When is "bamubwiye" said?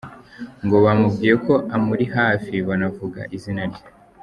0.85-1.35